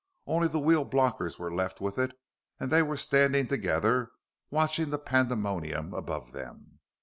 Only 0.25 0.47
the 0.47 0.57
wheel 0.57 0.83
blockers 0.83 1.37
were 1.37 1.53
left 1.53 1.79
with 1.79 1.99
it, 1.99 2.17
and 2.59 2.71
they 2.71 2.81
were 2.81 2.97
standing 2.97 3.45
together 3.47 4.09
watching 4.49 4.89
the 4.89 4.97
pandemonium 4.97 5.93
above 5.93 6.31
them. 6.31 6.79